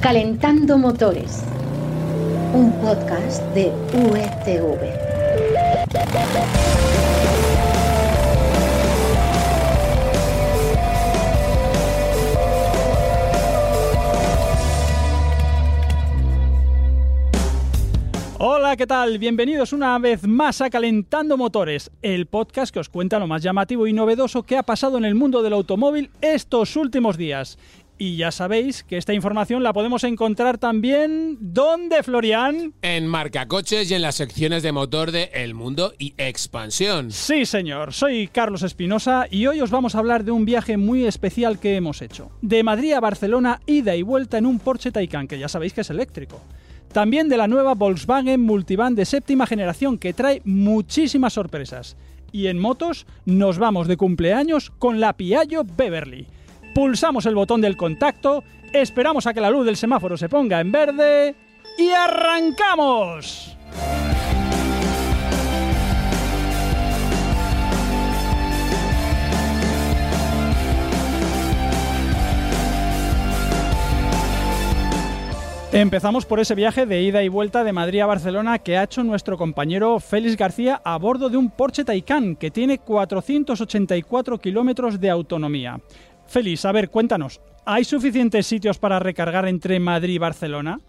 [0.00, 1.44] Calentando Motores,
[2.54, 5.10] un podcast de UETV.
[18.42, 19.18] Hola, ¿qué tal?
[19.18, 23.86] Bienvenidos una vez más a Calentando Motores, el podcast que os cuenta lo más llamativo
[23.86, 27.58] y novedoso que ha pasado en el mundo del automóvil estos últimos días.
[28.02, 31.36] Y ya sabéis que esta información la podemos encontrar también.
[31.38, 32.72] ¿Dónde, Florian?
[32.80, 37.10] En Marcacoches y en las secciones de motor de El Mundo y Expansión.
[37.10, 37.92] Sí, señor.
[37.92, 41.76] Soy Carlos Espinosa y hoy os vamos a hablar de un viaje muy especial que
[41.76, 42.30] hemos hecho.
[42.40, 45.82] De Madrid a Barcelona, ida y vuelta en un Porsche Taycan, que ya sabéis que
[45.82, 46.40] es eléctrico.
[46.92, 51.98] También de la nueva Volkswagen Multivan de séptima generación, que trae muchísimas sorpresas.
[52.32, 56.28] Y en motos nos vamos de cumpleaños con la Piaggio Beverly
[56.74, 60.72] pulsamos el botón del contacto, esperamos a que la luz del semáforo se ponga en
[60.72, 61.34] verde
[61.78, 63.56] y arrancamos.
[75.72, 79.04] Empezamos por ese viaje de ida y vuelta de Madrid a Barcelona que ha hecho
[79.04, 85.10] nuestro compañero Félix García a bordo de un Porsche Taycan que tiene 484 kilómetros de
[85.10, 85.80] autonomía.
[86.30, 90.80] Félix, a ver, cuéntanos, ¿hay suficientes sitios para recargar entre Madrid y Barcelona?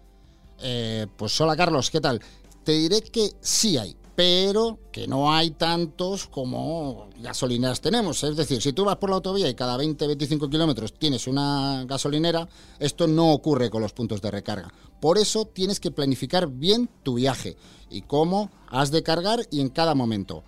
[0.62, 2.20] Eh, pues hola Carlos, ¿qué tal?
[2.62, 8.22] Te diré que sí hay, pero que no hay tantos como gasolineras tenemos.
[8.22, 12.48] Es decir, si tú vas por la autovía y cada 20-25 kilómetros tienes una gasolinera,
[12.78, 14.72] esto no ocurre con los puntos de recarga.
[15.00, 17.56] Por eso tienes que planificar bien tu viaje
[17.90, 20.44] y cómo has de cargar y en cada momento.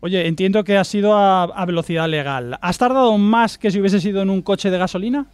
[0.00, 2.58] Oye, entiendo que has sido a, velocidad legal.
[2.62, 5.26] ¿Has tardado más que si hubiese sido en un coche de gasolina?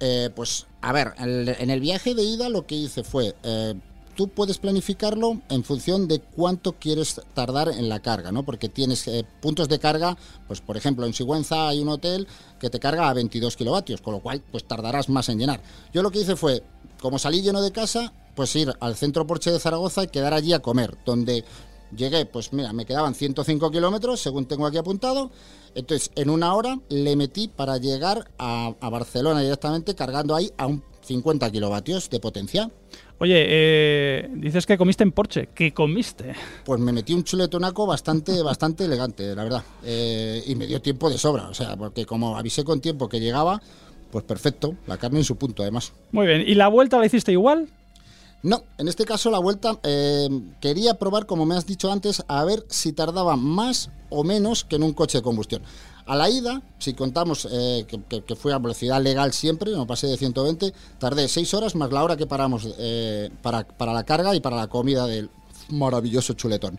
[0.00, 3.74] Eh, pues, a ver, en el viaje de ida lo que hice fue, eh,
[4.18, 8.42] tú puedes planificarlo en función de cuánto quieres tardar en la carga, ¿no?
[8.42, 10.16] Porque tienes eh, puntos de carga,
[10.48, 12.26] pues por ejemplo en Sigüenza hay un hotel
[12.58, 15.60] que te carga a 22 kilovatios, con lo cual pues tardarás más en llenar.
[15.92, 16.64] Yo lo que hice fue,
[17.00, 20.52] como salí lleno de casa, pues ir al centro Porsche de Zaragoza y quedar allí
[20.52, 21.44] a comer, donde
[21.96, 25.30] Llegué, pues mira, me quedaban 105 kilómetros, según tengo aquí apuntado.
[25.74, 30.82] Entonces, en una hora le metí para llegar a, Barcelona directamente, cargando ahí a un
[31.02, 32.70] 50 kilovatios de potencia.
[33.18, 35.48] Oye, eh, dices que comiste en Porsche.
[35.54, 36.34] ¿Qué comiste?
[36.64, 39.62] Pues me metí un chuletonaco bastante, bastante elegante, la verdad.
[39.84, 43.20] Eh, y me dio tiempo de sobra, o sea, porque como avisé con tiempo que
[43.20, 43.60] llegaba,
[44.10, 45.92] pues perfecto, la carne en su punto, además.
[46.12, 47.68] Muy bien, ¿y la vuelta la hiciste igual?
[48.42, 50.28] No, en este caso la vuelta eh,
[50.60, 54.76] quería probar, como me has dicho antes, a ver si tardaba más o menos que
[54.76, 55.62] en un coche de combustión.
[56.06, 60.16] A la ida, si contamos eh, que, fue a velocidad legal siempre, no pasé de
[60.16, 64.40] 120, tardé 6 horas más la hora que paramos eh, para, para la carga y
[64.40, 65.28] para la comida del
[65.68, 66.78] maravilloso chuletón.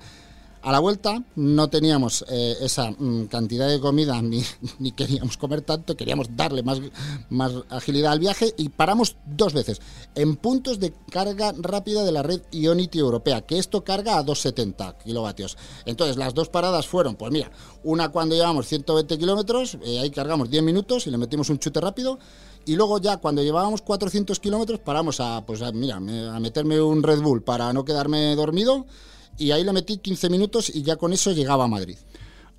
[0.62, 4.44] A la vuelta no teníamos eh, esa mm, cantidad de comida ni,
[4.92, 6.82] queríamos comer tanto, queríamos darle más,
[7.30, 9.80] más agilidad al viaje y paramos dos veces
[10.16, 14.98] en puntos de carga rápida de la red Ionity europea, que esto carga a 270
[14.98, 15.58] kilovatios.
[15.86, 17.52] Entonces las dos paradas fueron, pues mira,
[17.84, 21.80] una cuando llevamos 120 kilómetros, eh, ahí cargamos 10 minutos y le metimos un chute
[21.80, 22.20] rápido.
[22.66, 27.22] Y luego ya cuando llevábamos 400 kilómetros paramos a, pues mira, a meterme un Red
[27.22, 28.86] Bull para no quedarme dormido
[29.40, 31.98] y ahí le metí 15 minutos y ya con eso llegaba a Madrid.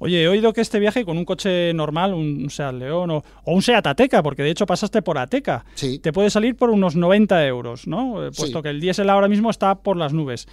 [0.02, 3.60] Oye, he oído que este viaje con un coche normal, un Seat León o, un
[3.60, 5.98] Seat Ateca, porque de hecho pasaste por Ateca, sí.
[5.98, 8.26] te puede salir por unos 90 euros, ¿no?
[8.26, 10.48] Eh, puesto que el diésel ahora mismo está por las nubes.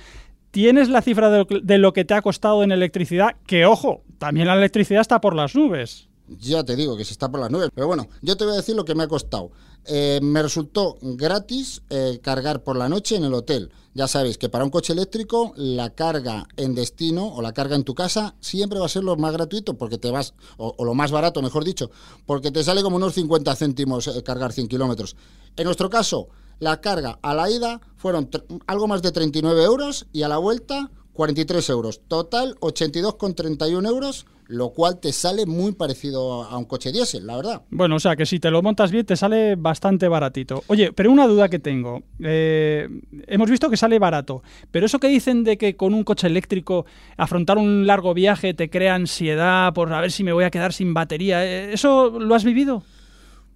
[0.51, 3.37] ¿Tienes la cifra de lo que te ha costado en electricidad?
[3.45, 6.09] Que ojo, también la electricidad está por las nubes.
[6.27, 7.69] Ya te digo que se está por las nubes.
[7.73, 9.51] Pero bueno, yo te voy a decir lo que me ha costado.
[9.85, 13.71] Eh, me resultó gratis eh, cargar por la noche en el hotel.
[13.93, 17.83] Ya sabéis que para un coche eléctrico la carga en destino o la carga en
[17.83, 21.11] tu casa siempre va a ser lo más gratuito porque te vas, o, lo más
[21.11, 21.89] barato, mejor dicho,
[22.25, 25.15] porque te sale como unos 50 céntimos eh, cargar 100 kilómetros.
[25.55, 26.27] En nuestro caso,
[26.59, 28.29] la carga a la ida fueron
[28.67, 32.01] algo más de 39 euros y a la vuelta 43 euros.
[32.07, 37.61] Total 82,31 euros lo cual te sale muy parecido a un coche diésel, la verdad.
[37.69, 40.63] Bueno, o sea que si te lo montas bien te sale bastante baratito.
[40.67, 42.03] Oye, pero una duda que tengo.
[42.19, 42.87] Eh,
[43.27, 46.85] hemos visto que sale barato, pero eso que dicen de que con un coche eléctrico
[47.17, 50.73] afrontar un largo viaje te crea ansiedad por a ver si me voy a quedar
[50.73, 52.83] sin batería, eh, ¿eso lo has vivido?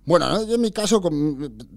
[0.04, 1.00] Bueno, yo en mi caso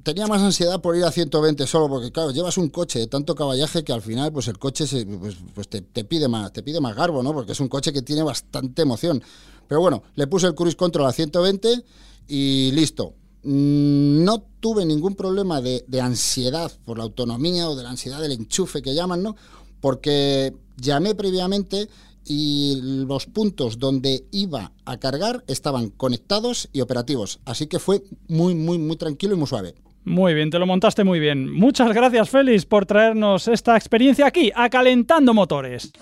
[0.02, 3.34] tenía más ansiedad por ir a 120 solo, porque claro, llevas un coche de tanto
[3.34, 6.80] caballaje que al final pues el coche se, pues, pues te, pide más, te pide
[6.80, 7.34] más garbo, ¿no?
[7.34, 9.22] Porque es un coche que tiene bastante emoción.
[9.68, 11.84] Pero bueno, le puse el cruise control a 120
[12.28, 13.14] y listo.
[13.42, 18.22] mm, no tuve ningún problema de, de ansiedad por la autonomía o de la ansiedad
[18.22, 19.36] del enchufe que llaman, ¿no?
[19.82, 21.90] Porque llamé previamente
[22.26, 27.40] y los puntos donde iba a cargar estaban conectados y operativos.
[27.44, 29.74] Así que fue muy, muy, muy tranquilo y muy suave.
[30.04, 31.50] Muy bien, te lo montaste muy bien.
[31.50, 35.92] Muchas gracias, Félix, por traernos esta experiencia aquí, a Calentando Motores.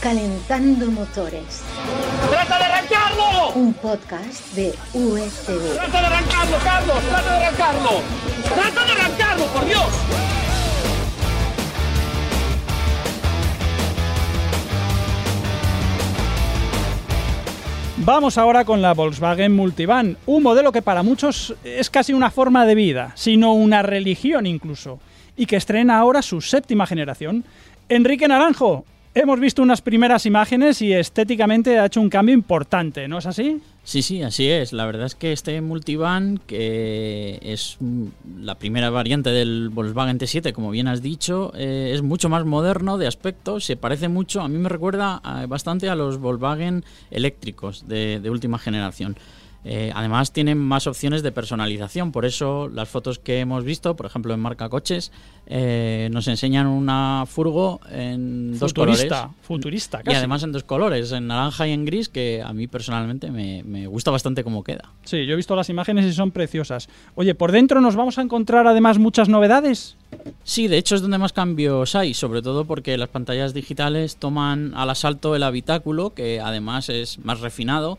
[0.00, 1.62] Calentando Motores.
[2.30, 3.52] ¡Trata de arrancarlo!
[3.54, 5.74] Un podcast de USV.
[5.74, 6.98] ¡Trata de arrancarlo, Carlos!
[7.08, 7.90] ¡Trata de arrancarlo!
[8.54, 10.45] ¡Trata de arrancarlo, por Dios!
[18.06, 22.64] Vamos ahora con la Volkswagen Multivan, un modelo que para muchos es casi una forma
[22.64, 25.00] de vida, sino una religión incluso,
[25.36, 27.42] y que estrena ahora su séptima generación.
[27.88, 33.18] Enrique Naranjo, hemos visto unas primeras imágenes y estéticamente ha hecho un cambio importante, ¿no
[33.18, 33.60] es así?
[33.86, 34.72] Sí, sí, así es.
[34.72, 37.78] La verdad es que este multivan, que es
[38.36, 42.98] la primera variante del Volkswagen T7, como bien has dicho, eh, es mucho más moderno
[42.98, 47.86] de aspecto, se parece mucho, a mí me recuerda eh, bastante a los Volkswagen eléctricos
[47.86, 49.16] de, de última generación.
[49.68, 54.06] Eh, además tienen más opciones de personalización, por eso las fotos que hemos visto, por
[54.06, 55.10] ejemplo en marca coches,
[55.48, 59.00] eh, nos enseñan una furgo en dos colores.
[59.00, 60.16] Futurista, futurista, Y casi.
[60.18, 63.88] además en dos colores, en naranja y en gris, que a mí personalmente me, me
[63.88, 64.92] gusta bastante cómo queda.
[65.02, 66.88] Sí, yo he visto las imágenes y son preciosas.
[67.16, 69.96] Oye, por dentro nos vamos a encontrar además muchas novedades.
[70.44, 74.74] Sí, de hecho es donde más cambios hay, sobre todo porque las pantallas digitales toman
[74.76, 77.98] al asalto el habitáculo, que además es más refinado.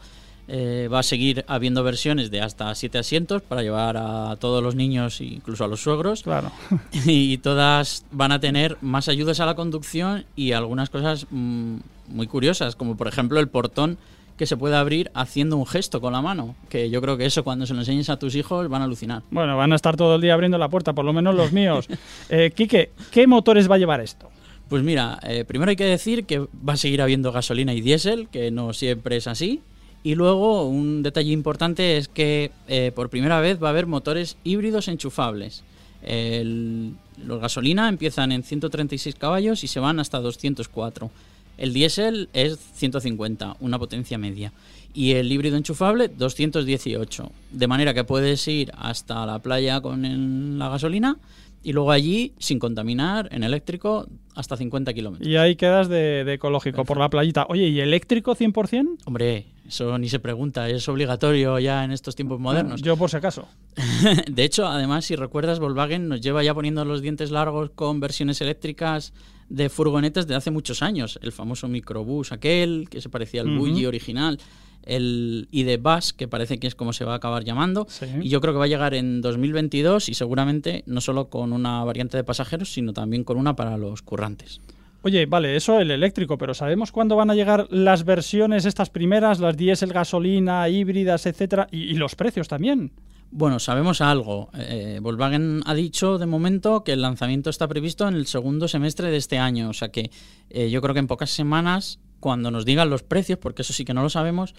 [0.50, 4.76] Eh, va a seguir habiendo versiones de hasta 7 asientos para llevar a todos los
[4.76, 6.24] niños, incluso a los suegros.
[6.24, 6.52] Claro.
[7.06, 11.78] Y todas van a tener más ayudas a la conducción y algunas cosas mm,
[12.08, 13.98] muy curiosas, como por ejemplo el portón
[14.38, 17.44] que se puede abrir haciendo un gesto con la mano, que yo creo que eso
[17.44, 19.24] cuando se lo enseñes a tus hijos van a alucinar.
[19.32, 21.88] Bueno, van a estar todo el día abriendo la puerta, por lo menos los míos.
[22.30, 24.30] Eh, Quique, ¿qué motores va a llevar esto?
[24.70, 28.28] Pues mira, eh, primero hay que decir que va a seguir habiendo gasolina y diésel,
[28.30, 29.62] que no siempre es así.
[30.08, 34.38] Y luego un detalle importante es que eh, por primera vez va a haber motores
[34.46, 35.64] híbridos enchufables.
[36.02, 36.94] El-
[37.26, 41.12] los gasolina empiezan en 136 caballos y se van hasta 204.
[41.58, 44.54] El diésel es 150, una potencia media.
[44.94, 47.30] Y el híbrido enchufable 218.
[47.52, 51.18] De manera que puedes ir hasta la playa con el- la gasolina
[51.64, 55.28] y luego allí, sin contaminar, en eléctrico, hasta 50 kilómetros.
[55.28, 57.46] Y ahí quedas de, de ecológico por la playita.
[57.50, 59.00] Oye, ¿y eléctrico 100%?
[59.06, 62.82] Hombre, eso ni se pregunta, es obligatorio ya en estos tiempos modernos.
[62.82, 63.48] Yo por si acaso.
[64.28, 68.40] De hecho, además, si recuerdas, Volkswagen nos lleva ya poniendo los dientes largos con versiones
[68.42, 69.14] eléctricas
[69.50, 71.20] de furgonetas de hace muchos años.
[71.22, 73.58] El famoso microbús aquel, que se parecía al.
[73.58, 74.40] Bulli original.
[74.84, 77.88] El ID Bus, que parece que es como se va a acabar llamando.
[77.90, 78.06] Sí.
[78.22, 81.84] Y yo creo que va a llegar en 2022 y seguramente no solo con una
[81.84, 84.62] variante de pasajeros, sino también con una para los currantes.
[85.04, 89.40] Oye, vale, eso el eléctrico, pero ¿sabemos cuándo van a llegar las versiones estas primeras,
[89.40, 91.68] las diésel, gasolina, híbridas, etcétera?
[91.72, 92.92] Y, los precios también.
[93.30, 94.50] Bueno, sabemos algo.
[94.58, 99.12] Eh, Volkswagen ha dicho de momento que el lanzamiento está previsto en el segundo semestre
[99.12, 99.70] de este año.
[99.70, 100.10] O sea que
[100.50, 103.86] eh, yo creo que en pocas semanas, cuando nos digan los precios, porque eso sí
[103.86, 104.56] que no lo sabemos,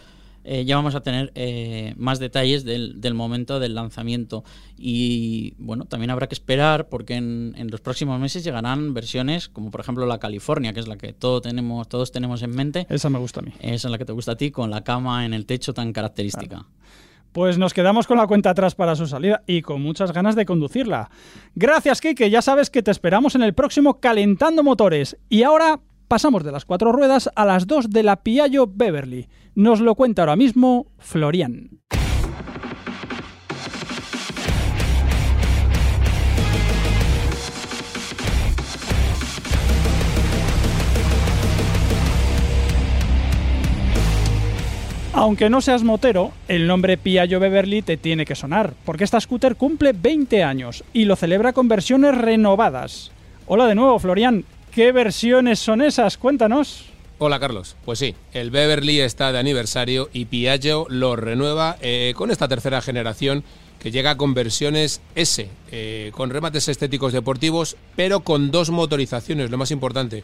[0.50, 4.44] eh, ya vamos a tener eh, más detalles del, del momento del lanzamiento.
[4.78, 9.70] Y bueno, también habrá que esperar porque en, en los próximos meses llegarán versiones como
[9.70, 12.86] por ejemplo la California, que es la que todo tenemos, todos tenemos en mente.
[12.88, 13.52] Esa me gusta a mí.
[13.60, 15.92] Esa es la que te gusta a ti, con la cama en el techo tan
[15.92, 16.64] característica.
[17.32, 20.46] Pues nos quedamos con la cuenta atrás para su salida y con muchas ganas de
[20.46, 21.10] conducirla.
[21.54, 22.30] Gracias, Kike.
[22.30, 25.18] Ya sabes que te esperamos en el próximo Calentando Motores.
[25.28, 29.28] Y ahora pasamos de las cuatro ruedas a las dos de la Piaggio Beverly.
[29.54, 31.80] Nos lo cuenta ahora mismo Florian.
[45.12, 49.56] Aunque no seas motero, el nombre Piaggio Beverly te tiene que sonar, porque esta scooter
[49.56, 53.10] cumple 20 años y lo celebra con versiones renovadas.
[53.46, 54.44] Hola de nuevo, Florian.
[54.72, 56.16] ¿Qué versiones son esas?
[56.16, 56.84] Cuéntanos.
[57.20, 62.30] Hola Carlos, pues sí, el Beverly está de aniversario y Piaggio lo renueva eh, con
[62.30, 63.42] esta tercera generación
[63.80, 69.58] que llega con versiones S, eh, con remates estéticos deportivos, pero con dos motorizaciones, lo
[69.58, 70.22] más importante.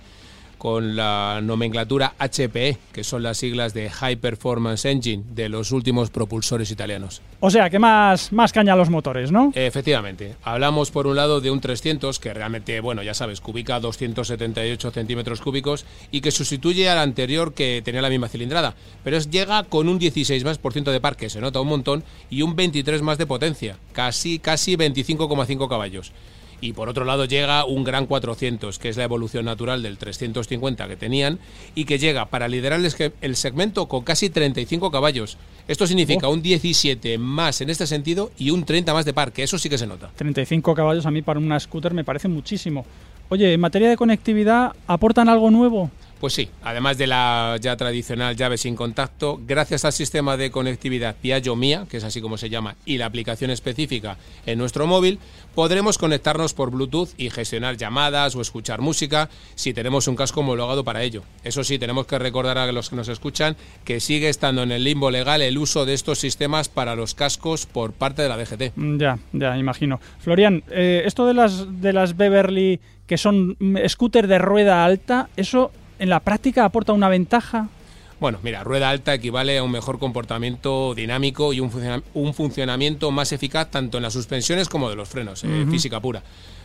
[0.64, 6.09] Con la nomenclatura HPE, que son las siglas de High Performance Engine de los últimos
[6.09, 7.21] propulsores italianos.
[7.40, 9.52] O sea, que más, más caña a los motores, ¿no?
[9.54, 10.37] Efectivamente.
[10.42, 15.42] Hablamos por un lado de un 300 que realmente, bueno, ya sabes, cubica 278 centímetros
[15.42, 18.75] cúbicos y que sustituye al anterior que tenía la misma cilindrada.
[19.04, 21.68] Pero es, llega con un 16 más por ciento de par, que se nota un
[21.68, 26.14] montón, y un 23 más de potencia, casi, casi 25,5 caballos.
[26.64, 30.88] Y por otro lado llega un Gran 400, que es la evolución natural del 350
[30.88, 31.38] que tenían,
[31.75, 35.37] y que llega para liderar el, segmento con casi 35 caballos.
[35.68, 39.42] Esto significa un 17 más en este sentido y un 30 más de par, que
[39.42, 40.11] eso sí que se nota.
[40.16, 42.87] 35 caballos a mí para una scooter me parece muchísimo.
[43.28, 45.90] Oye, en materia de conectividad, ¿aportan algo nuevo?
[46.21, 51.16] Pues sí, además de la ya tradicional llave sin contacto, gracias al sistema de conectividad
[51.21, 54.16] Piaggio Mia, que es así como se llama, y la aplicación específica
[54.47, 55.18] en nuestro móvil,
[55.54, 60.85] podremos conectarnos por Bluetooth y gestionar llamadas o escuchar música si tenemos un casco homologado
[60.85, 61.23] para ello.
[61.42, 64.85] Eso sí, tenemos que recordar a los que nos escuchan que sigue estando en el
[64.85, 68.73] limbo legal el uso de estos sistemas para los cascos por parte de la DGT.
[68.76, 70.00] Mm, Ya, ya, imagino.
[70.21, 75.28] Florian, eh, esto de las, de las Beverly que son mm, scooter de rueda alta,
[75.37, 77.68] ¿eso en la práctica aporta una ventaja?
[78.20, 83.10] Bueno, mira, rueda alta equivale a un mejor comportamiento dinámico y un, funciona- un funcionamiento
[83.10, 86.22] más eficaz tanto en las suspensiones como de los frenos, eh, física pura.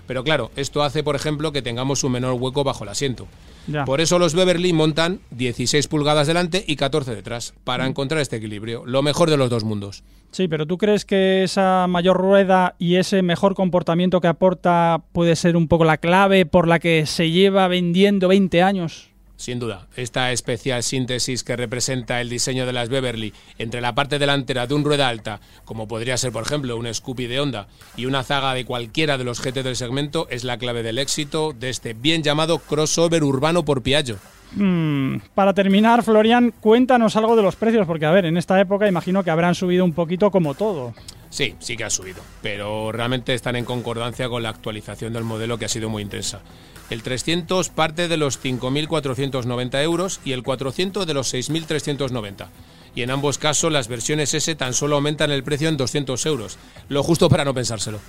[0.08, 3.28] Pero claro, esto hace, por ejemplo, que tengamos un menor hueco bajo el asiento.
[3.68, 3.86] Ya.
[3.86, 8.84] Por eso los Beverly montan 16 pulgadas delante y 14 detrás, para encontrar este equilibrio,
[8.86, 10.04] lo mejor de los dos mundos.
[10.32, 15.36] Sí, pero ¿tú crees que esa mayor rueda y ese mejor comportamiento que aporta puede
[15.36, 19.10] ser un poco la clave por la que se lleva vendiendo 20 años?
[19.40, 24.20] Sin duda, esta especial síntesis que representa el diseño de las Beverly entre la parte
[24.20, 28.06] delantera de un rueda alta, como podría ser por ejemplo un Scoopy de Honda, y
[28.06, 31.70] una zaga de cualquiera de los GT del segmento, es la clave del éxito de
[31.70, 34.18] este bien llamado crossover urbano por Piaggio.
[34.58, 38.90] Mm, para terminar, Florian, cuéntanos algo de los precios, porque a ver, en esta época
[38.90, 40.94] imagino que habrán subido un poquito como todo.
[41.30, 45.58] Sí, sí que ha subido, pero realmente están en concordancia con la actualización del modelo
[45.58, 46.42] que ha sido muy intensa.
[46.90, 52.48] El 300 parte de los 5.490 euros y el 400 de los 6.390.
[52.96, 56.58] Y en ambos casos las versiones S tan solo aumentan el precio en 200 euros,
[56.90, 58.00] lo justo para no pensárselo.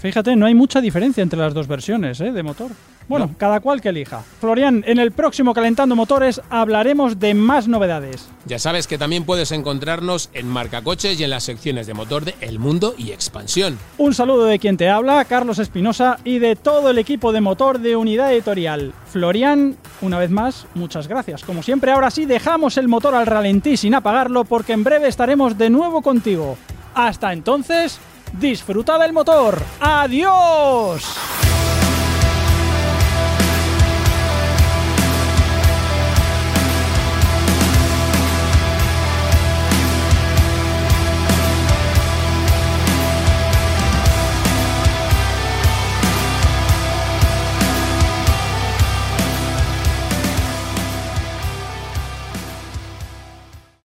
[0.00, 2.32] Fíjate, no hay mucha diferencia entre las dos versiones ¿eh?
[2.32, 2.70] de motor.
[3.06, 3.34] Bueno, No.
[3.36, 4.22] cada cual que elija.
[4.40, 8.28] Florian, en el próximo Calentando Motores hablaremos de más novedades.
[8.46, 12.24] Ya sabes que también puedes encontrarnos en Marca Coches y en las secciones de motor
[12.24, 13.78] de El Mundo y Expansión.
[13.98, 17.80] Un saludo de quien te habla, Carlos Espinosa, y de todo el equipo de motor
[17.80, 18.92] de Unidad Editorial.
[19.10, 21.42] Florian, una vez más, muchas gracias.
[21.42, 25.58] Como siempre, ahora sí, dejamos el motor al ralentí sin apagarlo porque en breve estaremos
[25.58, 26.56] de nuevo contigo.
[26.94, 27.98] Hasta entonces,
[28.32, 29.62] disfruta del motor.
[29.80, 31.16] ¡Adiós!